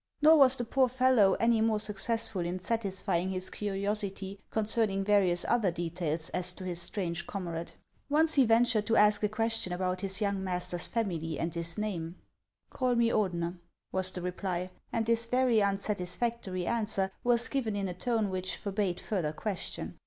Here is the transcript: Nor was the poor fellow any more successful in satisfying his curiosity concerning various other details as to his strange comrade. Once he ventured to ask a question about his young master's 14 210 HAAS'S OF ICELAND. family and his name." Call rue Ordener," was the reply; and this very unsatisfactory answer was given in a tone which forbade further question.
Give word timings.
Nor 0.19 0.39
was 0.39 0.55
the 0.55 0.63
poor 0.63 0.87
fellow 0.89 1.33
any 1.35 1.61
more 1.61 1.79
successful 1.79 2.41
in 2.41 2.57
satisfying 2.57 3.29
his 3.29 3.51
curiosity 3.51 4.39
concerning 4.49 5.03
various 5.03 5.45
other 5.47 5.69
details 5.69 6.29
as 6.29 6.53
to 6.53 6.63
his 6.63 6.81
strange 6.81 7.27
comrade. 7.27 7.73
Once 8.09 8.33
he 8.33 8.43
ventured 8.43 8.87
to 8.87 8.95
ask 8.95 9.21
a 9.21 9.29
question 9.29 9.71
about 9.71 10.01
his 10.01 10.19
young 10.19 10.43
master's 10.43 10.87
14 10.87 11.07
210 11.19 11.21
HAAS'S 11.21 11.21
OF 11.21 11.21
ICELAND. 11.21 11.21
family 11.21 11.39
and 11.39 11.53
his 11.53 11.77
name." 12.09 12.21
Call 12.71 12.95
rue 12.95 13.09
Ordener," 13.13 13.59
was 13.91 14.09
the 14.09 14.23
reply; 14.23 14.71
and 14.91 15.05
this 15.05 15.27
very 15.27 15.61
unsatisfactory 15.61 16.65
answer 16.65 17.11
was 17.23 17.47
given 17.47 17.75
in 17.75 17.87
a 17.87 17.93
tone 17.93 18.31
which 18.31 18.57
forbade 18.57 18.99
further 18.99 19.31
question. 19.31 19.99